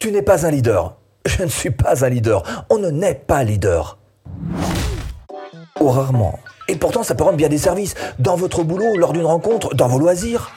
[0.00, 0.96] Tu n'es pas un leader.
[1.26, 2.64] Je ne suis pas un leader.
[2.70, 3.98] On ne naît pas leader.
[5.78, 6.38] Ou rarement.
[6.68, 7.94] Et pourtant, ça peut rendre bien des services.
[8.18, 10.50] Dans votre boulot, lors d'une rencontre, dans vos loisirs.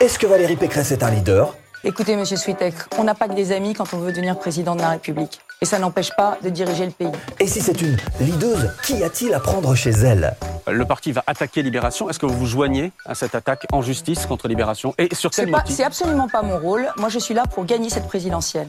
[0.00, 1.54] Est-ce que Valérie Pécresse est un leader?
[1.88, 4.82] Écoutez, monsieur Switek, on n'a pas que des amis quand on veut devenir président de
[4.82, 5.40] la République.
[5.62, 7.10] Et ça n'empêche pas de diriger le pays.
[7.40, 10.36] Et si c'est une leaduse, qu'y a-t-il à prendre chez elle?
[10.66, 12.10] Le parti va attaquer Libération.
[12.10, 14.94] Est-ce que vous vous joignez à cette attaque en justice contre Libération?
[14.98, 15.76] Et sur quel C'est pas- motif?
[15.76, 16.86] C'est absolument pas mon rôle.
[16.98, 18.68] Moi, je suis là pour gagner cette présidentielle.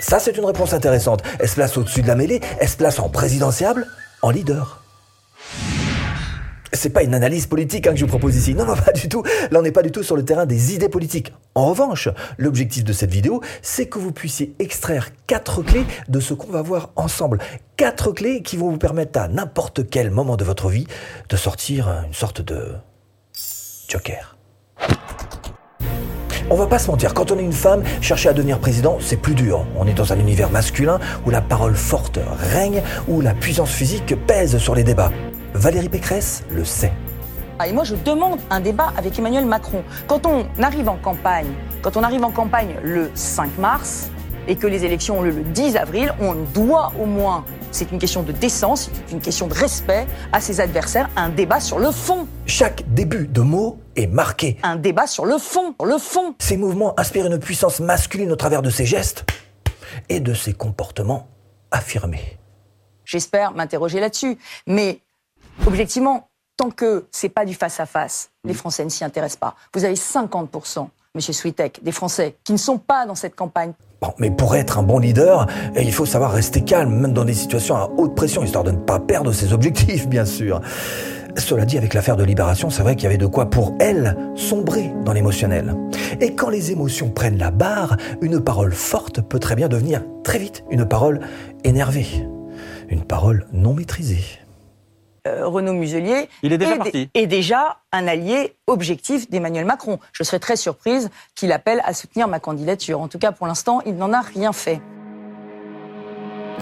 [0.00, 1.22] Ça, c'est une réponse intéressante.
[1.38, 3.86] Elle se place au-dessus de la mêlée, elle se place en présidentiable,
[4.22, 4.80] en leader.
[6.74, 8.54] C'est pas une analyse politique hein, que je vous propose ici.
[8.54, 9.22] Non, non, pas du tout.
[9.50, 11.32] Là, on n'est pas du tout sur le terrain des idées politiques.
[11.54, 16.34] En revanche, l'objectif de cette vidéo, c'est que vous puissiez extraire quatre clés de ce
[16.34, 17.38] qu'on va voir ensemble.
[17.76, 20.86] Quatre clés qui vont vous permettre à n'importe quel moment de votre vie
[21.28, 22.72] de sortir une sorte de
[23.88, 24.36] joker.
[26.50, 29.16] On va pas se mentir, quand on est une femme, chercher à devenir président, c'est
[29.16, 29.66] plus dur.
[29.76, 34.14] On est dans un univers masculin où la parole forte règne, où la puissance physique
[34.26, 35.10] pèse sur les débats.
[35.54, 36.92] Valérie Pécresse le sait.
[37.60, 39.84] Ah, et moi, je demande un débat avec Emmanuel Macron.
[40.08, 41.46] Quand on arrive en campagne,
[41.80, 44.10] quand on arrive en campagne le 5 mars
[44.48, 48.00] et que les élections ont lieu le 10 avril, on doit au moins, c'est une
[48.00, 51.92] question de décence, c'est une question de respect à ses adversaires, un débat sur le
[51.92, 52.26] fond.
[52.46, 54.58] Chaque début de mot est marqué.
[54.64, 56.34] Un débat sur le fond, sur le fond.
[56.40, 59.24] Ces mouvements inspirent une puissance masculine au travers de ses gestes
[60.08, 61.28] et de ses comportements
[61.70, 62.38] affirmés.
[63.04, 64.38] J'espère m'interroger là-dessus.
[64.66, 65.00] Mais
[65.66, 69.54] objectivement, tant que c'est pas du face-à-face, les Français ne s'y intéressent pas.
[69.74, 73.72] Vous avez 50%, Monsieur Switek, des Français qui ne sont pas dans cette campagne.
[74.00, 77.24] Bon, mais pour être un bon leader, eh, il faut savoir rester calme, même dans
[77.24, 80.60] des situations à haute pression, histoire de ne pas perdre ses objectifs, bien sûr.
[81.36, 84.16] Cela dit, avec l'affaire de Libération, c'est vrai qu'il y avait de quoi, pour elle,
[84.36, 85.74] sombrer dans l'émotionnel.
[86.20, 90.38] Et quand les émotions prennent la barre, une parole forte peut très bien devenir très
[90.38, 91.20] vite une parole
[91.64, 92.06] énervée,
[92.88, 94.43] une parole non maîtrisée.
[95.26, 97.10] Euh, Renaud Muselier Il est déjà dé- parti.
[97.14, 99.98] est déjà un allié objectif d'Emmanuel Macron.
[100.12, 103.00] Je serais très surprise qu'il appelle à soutenir ma candidature.
[103.00, 104.82] En tout cas, pour l'instant, il n'en a rien fait.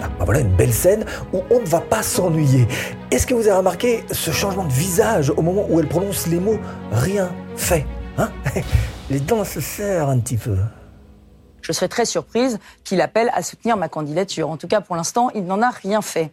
[0.01, 2.67] Ah, bah voilà une belle scène où on ne va pas s'ennuyer.
[3.11, 6.39] Est-ce que vous avez remarqué ce changement de visage au moment où elle prononce les
[6.39, 6.57] mots
[6.91, 7.85] rien fait
[8.17, 8.31] hein
[9.09, 10.55] Les dents se serrent un petit peu.
[11.61, 14.49] Je serais très surprise qu'il appelle à soutenir ma candidature.
[14.49, 16.31] En tout cas, pour l'instant, il n'en a rien fait.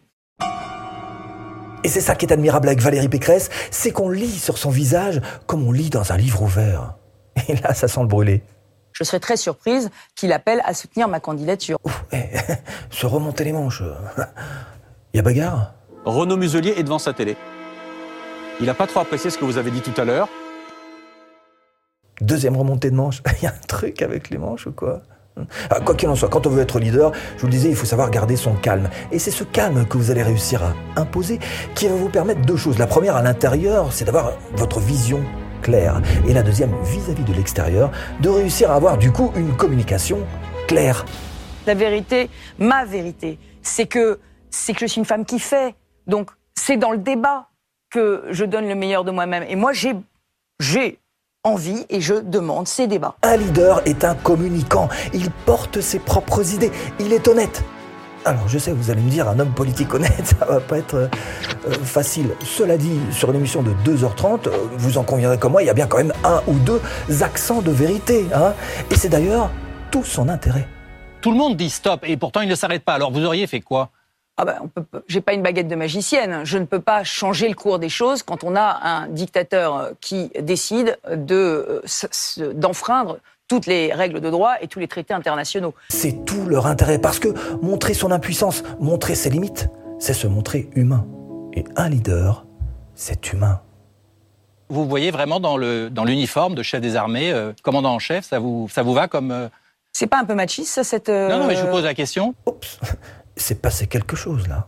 [1.83, 5.21] Et c'est ça qui est admirable avec Valérie Pécresse, c'est qu'on lit sur son visage
[5.47, 6.95] comme on lit dans un livre ouvert.
[7.47, 8.43] Et là, ça sent le brûler.
[8.93, 11.79] Je serais très surprise qu'il appelle à soutenir ma candidature.
[11.83, 12.29] Ouf, eh,
[12.89, 13.83] se remonter les manches.
[15.13, 15.73] Il y a bagarre?
[16.05, 17.35] Renaud Muselier est devant sa télé.
[18.59, 20.29] Il n'a pas trop apprécié ce que vous avez dit tout à l'heure.
[22.19, 23.23] Deuxième remontée de manches.
[23.39, 25.01] Il y a un truc avec les manches ou quoi?
[25.85, 27.85] Quoi qu'il en soit, quand on veut être leader, je vous le disais, il faut
[27.85, 28.89] savoir garder son calme.
[29.11, 31.39] Et c'est ce calme que vous allez réussir à imposer
[31.75, 32.77] qui va vous permettre deux choses.
[32.77, 35.23] La première, à l'intérieur, c'est d'avoir votre vision
[35.61, 36.01] claire.
[36.27, 40.19] Et la deuxième, vis-à-vis de l'extérieur, de réussir à avoir du coup une communication
[40.67, 41.05] claire.
[41.67, 44.19] La vérité, ma vérité, c'est que
[44.49, 45.75] c'est que je suis une femme qui fait.
[46.07, 47.47] Donc c'est dans le débat
[47.89, 49.43] que je donne le meilleur de moi-même.
[49.47, 49.93] Et moi j'ai
[50.59, 50.99] j'ai
[51.43, 53.15] envie et je demande ces débats.
[53.23, 54.89] Un leader est un communicant.
[55.11, 56.71] Il porte ses propres idées.
[56.99, 57.63] Il est honnête.
[58.25, 60.93] Alors, je sais, vous allez me dire, un homme politique honnête, ça va pas être
[60.93, 61.07] euh,
[61.67, 62.35] euh, facile.
[62.43, 65.71] Cela dit, sur une émission de 2h30, euh, vous en conviendrez comme moi, il y
[65.71, 66.79] a bien quand même un ou deux
[67.23, 68.27] accents de vérité.
[68.35, 68.53] Hein
[68.91, 69.49] Et c'est d'ailleurs
[69.89, 70.67] tout son intérêt.
[71.21, 72.93] Tout le monde dit stop et pourtant il ne s'arrête pas.
[72.93, 73.89] Alors vous auriez fait quoi?
[74.41, 76.41] Ah ben, on peut, pas- j'ai pas une baguette de magicienne.
[76.45, 79.91] Je ne peux pas changer le cours des choses quand on a un dictateur euh,
[80.01, 81.83] qui décide de
[82.39, 85.75] euh, d'enfreindre toutes les règles de droit et tous les traités internationaux.
[85.89, 87.27] C'est tout leur intérêt, parce que
[87.61, 89.69] montrer son impuissance, montrer ses limites,
[89.99, 91.05] c'est se montrer humain.
[91.53, 92.45] Et un leader,
[92.95, 93.61] c'est humain.
[94.69, 98.25] Vous voyez vraiment dans le dans l'uniforme de chef des armées, euh, commandant en chef,
[98.25, 99.49] ça vous ça vous va comme euh,
[99.91, 101.93] C'est pas un peu machiste ça, cette euh, Non non mais je vous pose la
[101.93, 102.33] question.
[102.47, 102.79] Oups,
[103.41, 104.67] c'est passé quelque chose là.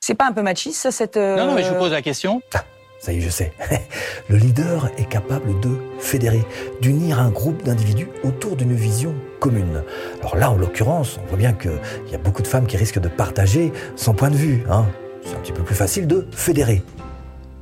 [0.00, 2.02] C'est pas un peu machiste ça, cette euh, Non non mais je vous pose la
[2.02, 2.42] question.
[2.54, 2.64] Ah,
[2.98, 3.52] ça y est, je sais.
[4.28, 6.42] Le leader est capable de fédérer,
[6.80, 9.82] d'unir un groupe d'individus autour d'une vision commune.
[10.20, 11.72] Alors là, en l'occurrence, on voit bien qu'il
[12.10, 14.64] y a beaucoup de femmes qui risquent de partager son point de vue.
[14.70, 14.86] Hein.
[15.24, 16.82] C'est un petit peu plus facile de fédérer.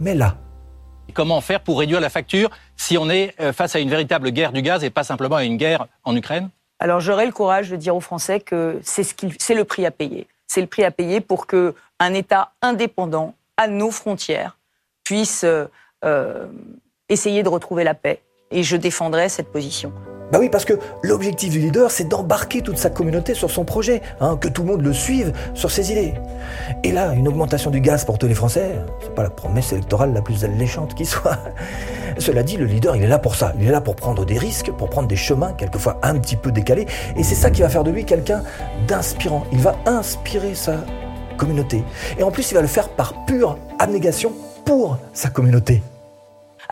[0.00, 0.36] Mais là,
[1.12, 4.52] Comment faire pour réduire la facture si on est euh, face à une véritable guerre
[4.52, 6.50] du gaz et pas simplement à une guerre en Ukraine?
[6.78, 9.84] Alors j'aurai le courage de dire aux Français que c'est ce qu'il- c'est le prix
[9.84, 10.28] à payer.
[10.52, 14.58] C'est le prix à payer pour que un État indépendant à nos frontières
[15.04, 15.66] puisse euh,
[16.04, 16.48] euh,
[17.08, 18.20] essayer de retrouver la paix.
[18.50, 19.92] Et je défendrai cette position.
[20.32, 24.00] Bah oui, parce que l'objectif du leader, c'est d'embarquer toute sa communauté sur son projet,
[24.20, 26.14] hein, que tout le monde le suive sur ses idées.
[26.84, 30.12] Et là, une augmentation du gaz pour tous les Français, c'est pas la promesse électorale
[30.14, 31.38] la plus alléchante qui soit.
[32.18, 33.52] Cela dit, le leader, il est là pour ça.
[33.58, 36.52] Il est là pour prendre des risques, pour prendre des chemins, quelquefois un petit peu
[36.52, 36.86] décalés.
[37.16, 38.42] Et c'est ça qui va faire de lui quelqu'un
[38.86, 39.44] d'inspirant.
[39.52, 40.84] Il va inspirer sa
[41.36, 41.82] communauté.
[42.18, 44.32] Et en plus, il va le faire par pure abnégation
[44.64, 45.82] pour sa communauté.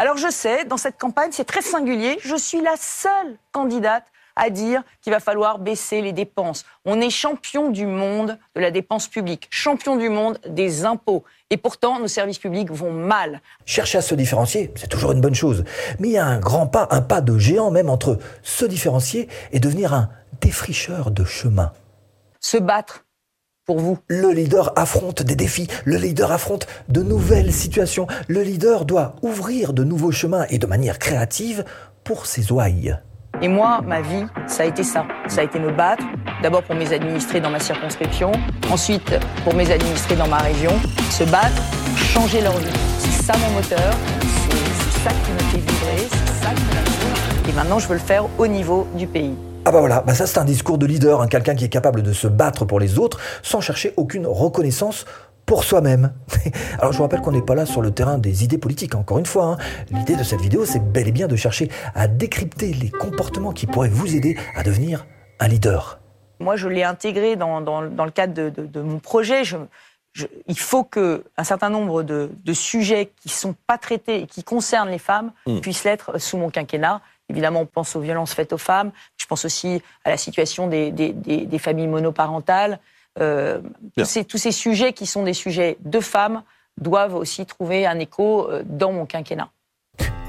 [0.00, 4.04] Alors je sais, dans cette campagne, c'est très singulier, je suis la seule candidate
[4.36, 6.64] à dire qu'il va falloir baisser les dépenses.
[6.84, 11.24] On est champion du monde de la dépense publique, champion du monde des impôts.
[11.50, 13.42] Et pourtant, nos services publics vont mal.
[13.66, 15.64] Chercher à se différencier, c'est toujours une bonne chose.
[15.98, 19.28] Mais il y a un grand pas, un pas de géant même entre se différencier
[19.50, 20.10] et devenir un
[20.40, 21.72] défricheur de chemin.
[22.38, 23.04] Se battre
[23.68, 28.86] pour vous Le leader affronte des défis, le leader affronte de nouvelles situations, le leader
[28.86, 31.66] doit ouvrir de nouveaux chemins et de manière créative
[32.02, 32.96] pour ses ouailles.
[33.42, 35.04] Et moi, ma vie, ça a été ça.
[35.28, 36.02] Ça a été me battre,
[36.42, 38.32] d'abord pour mes administrés dans ma circonscription,
[38.72, 40.72] ensuite pour mes administrés dans ma région,
[41.10, 41.62] se battre,
[41.94, 42.72] changer leur vie.
[42.98, 43.92] C'est ça mon moteur,
[44.48, 47.50] c'est ça qui me fait vibrer, c'est ça qui m'attire.
[47.50, 49.36] Et maintenant, je veux le faire au niveau du pays.
[49.68, 52.02] Ah bah voilà, bah ça c'est un discours de leader, hein, quelqu'un qui est capable
[52.02, 55.04] de se battre pour les autres sans chercher aucune reconnaissance
[55.44, 56.14] pour soi-même.
[56.78, 59.18] Alors je vous rappelle qu'on n'est pas là sur le terrain des idées politiques, encore
[59.18, 59.44] une fois.
[59.44, 59.58] Hein.
[59.90, 63.66] L'idée de cette vidéo, c'est bel et bien de chercher à décrypter les comportements qui
[63.66, 65.04] pourraient vous aider à devenir
[65.38, 66.00] un leader.
[66.40, 69.44] Moi, je l'ai intégré dans, dans, dans, le cadre de, de, de mon projet.
[69.44, 69.58] Je,
[70.14, 74.26] je, il faut que un certain nombre de, de sujets qui sont pas traités et
[74.26, 75.60] qui concernent les femmes mmh.
[75.60, 77.02] puissent l'être sous mon quinquennat.
[77.28, 78.90] Évidemment, on pense aux violences faites aux femmes.
[79.16, 82.80] Je pense aussi à la situation des, des, des, des familles monoparentales.
[83.20, 83.60] Euh,
[83.96, 86.42] tous, ces, tous, ces, sujets qui sont des sujets de femmes
[86.80, 89.50] doivent aussi trouver un écho euh, dans mon quinquennat.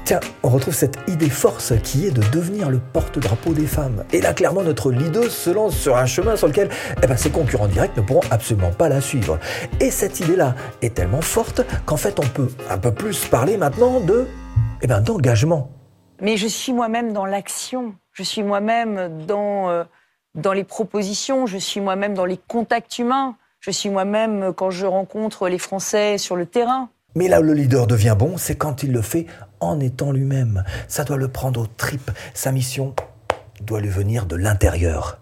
[0.04, 4.04] Tiens, on retrouve cette idée force qui est de devenir le porte-drapeau des femmes.
[4.12, 6.68] Et là, clairement, notre leader se lance sur un chemin sur lequel
[7.00, 9.38] eh ben, ses concurrents directs ne pourront absolument pas la suivre.
[9.78, 14.00] Et cette idée-là est tellement forte qu'en fait, on peut un peu plus parler maintenant
[14.00, 14.26] de,
[14.82, 15.70] eh ben, d'engagement
[16.20, 19.84] mais je suis moi-même dans l'action, je suis moi-même dans, euh,
[20.34, 24.86] dans les propositions, je suis moi-même dans les contacts humains, je suis moi-même quand je
[24.86, 26.88] rencontre les Français sur le terrain.
[27.14, 29.26] Mais là où le leader devient bon, c'est quand il le fait
[29.58, 30.64] en étant lui-même.
[30.86, 32.10] Ça doit le prendre aux tripes.
[32.34, 32.94] Sa mission
[33.60, 35.18] doit lui venir de l'intérieur.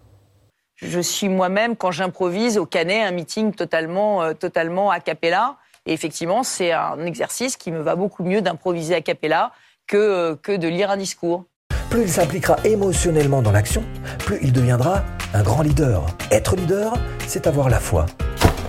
[0.76, 5.56] Je suis moi-même quand j'improvise au Canet un meeting totalement, euh, totalement a cappella.
[5.86, 9.52] Et effectivement, c'est un exercice qui me va beaucoup mieux d'improviser a cappella
[9.88, 11.44] que, que de lire un discours.
[11.90, 13.82] Plus il s'impliquera émotionnellement dans l'action,
[14.18, 15.02] plus il deviendra
[15.32, 16.04] un grand leader.
[16.30, 16.92] Être leader,
[17.26, 18.06] c'est avoir la foi.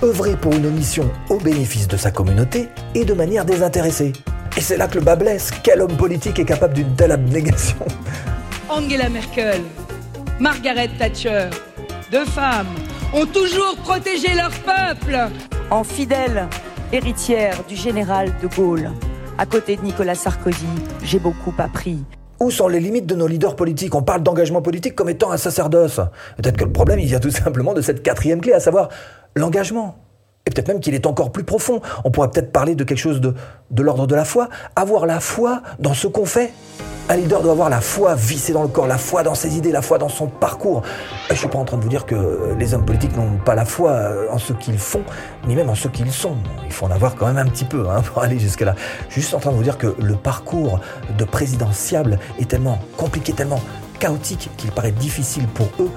[0.02, 4.14] Œuvrer pour une mission au bénéfice de sa communauté et de manière désintéressée.
[4.56, 5.50] Et c'est là que le bas blesse.
[5.62, 7.76] Quel homme politique est capable d'une telle abnégation?
[8.70, 9.60] Angela Merkel,
[10.38, 11.50] Margaret Thatcher,
[12.10, 12.74] deux femmes
[13.12, 15.28] ont toujours protégé leur peuple.
[15.70, 16.48] En fidèle
[16.92, 18.90] héritière du général de Gaulle,
[19.40, 20.66] à côté de Nicolas Sarkozy,
[21.02, 22.04] j'ai beaucoup appris.
[22.40, 23.94] Où sont les limites de nos leaders politiques?
[23.94, 25.98] On parle d'engagement politique comme étant un sacerdoce.
[26.36, 28.90] Peut-être que le problème, il vient tout simplement de cette quatrième clé, à savoir
[29.34, 29.96] l'engagement.
[30.44, 31.80] Et peut-être même qu'il est encore plus profond.
[32.04, 33.34] On pourrait peut-être parler de quelque chose de,
[33.70, 34.50] de l'ordre de la foi.
[34.76, 36.52] Avoir la foi dans ce qu'on fait.
[37.08, 39.72] Un leader doit avoir la foi vissée dans le corps, la foi dans ses idées,
[39.72, 40.82] la foi dans son parcours.
[41.28, 43.56] Je ne suis pas en train de vous dire que les hommes politiques n'ont pas
[43.56, 45.02] la foi en ce qu'ils font,
[45.46, 46.36] ni même en ce qu'ils sont.
[46.66, 48.76] Il faut en avoir quand même un petit peu hein, pour aller jusque-là.
[49.08, 50.80] Je suis juste en train de vous dire que le parcours
[51.18, 53.60] de présidentiable est tellement compliqué, tellement
[53.98, 55.90] chaotique qu'il paraît difficile pour eux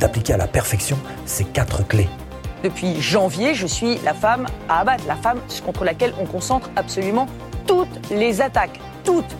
[0.00, 2.08] d'appliquer à la perfection ces quatre clés.
[2.64, 7.26] Depuis janvier, je suis la femme à abattre, la femme contre laquelle on concentre absolument
[7.66, 9.36] toutes les attaques, toutes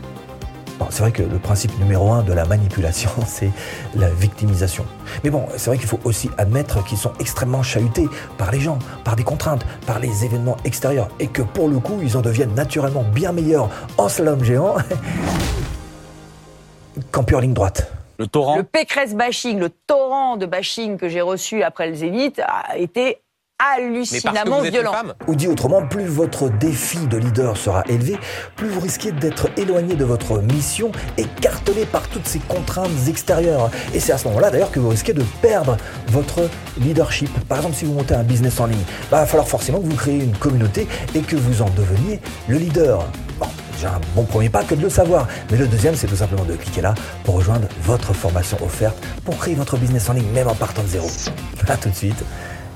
[0.91, 3.51] c'est vrai que le principe numéro un de la manipulation, c'est
[3.95, 4.85] la victimisation.
[5.25, 8.79] Mais bon, c'est vrai qu'il faut aussi admettre qu'ils sont extrêmement chahutés par les gens,
[9.05, 12.55] par des contraintes, par les événements extérieurs, et que pour le coup, ils en deviennent
[12.55, 14.77] naturellement bien meilleurs en slalom géant
[17.11, 17.93] qu'en pure ligne droite.
[18.19, 22.41] Le torrent Le Pécresse bashing, le torrent de bashing que j'ai reçu après le Zénith
[22.41, 23.23] a été
[23.59, 24.93] hallucinamment violent.
[25.27, 28.17] Ou dit autrement, plus votre défi de leader sera élevé,
[28.57, 33.71] plus vous risquez d'être éloigné de votre mission et cartonné par toutes ces contraintes extérieures.
[33.95, 35.77] Et c'est à ce moment-là d'ailleurs que vous risquez de perdre
[36.09, 36.49] votre
[36.81, 37.31] leadership.
[37.49, 38.79] Par exemple, si vous montez un business en ligne,
[39.11, 42.21] bah, il va falloir forcément que vous créez une communauté et que vous en deveniez
[42.47, 43.07] le leader.
[43.41, 45.27] Bon, déjà un bon premier pas que de le savoir.
[45.51, 49.37] Mais le deuxième, c'est tout simplement de cliquer là pour rejoindre votre formation offerte pour
[49.37, 51.09] créer votre business en ligne, même en partant de zéro.
[51.69, 52.25] A tout de suite,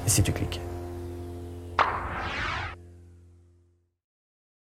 [0.07, 0.61] si tu cliques.